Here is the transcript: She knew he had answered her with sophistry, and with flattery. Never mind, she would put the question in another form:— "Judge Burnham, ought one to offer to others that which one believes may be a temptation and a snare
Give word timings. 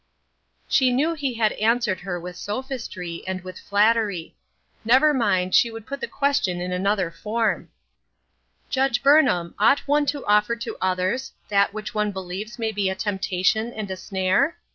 She 0.67 0.91
knew 0.91 1.13
he 1.13 1.35
had 1.35 1.51
answered 1.51 1.99
her 1.99 2.19
with 2.19 2.35
sophistry, 2.35 3.21
and 3.27 3.41
with 3.43 3.59
flattery. 3.59 4.35
Never 4.83 5.13
mind, 5.13 5.53
she 5.53 5.69
would 5.69 5.85
put 5.85 6.01
the 6.01 6.07
question 6.07 6.59
in 6.59 6.71
another 6.71 7.11
form:— 7.11 7.69
"Judge 8.71 9.03
Burnham, 9.03 9.53
ought 9.59 9.81
one 9.87 10.07
to 10.07 10.25
offer 10.25 10.55
to 10.55 10.75
others 10.81 11.33
that 11.49 11.71
which 11.71 11.93
one 11.93 12.11
believes 12.11 12.57
may 12.57 12.71
be 12.71 12.89
a 12.89 12.95
temptation 12.95 13.71
and 13.73 13.91
a 13.91 13.95
snare 13.95 14.57